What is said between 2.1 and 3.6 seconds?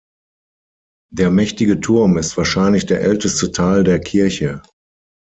ist wahrscheinlich der älteste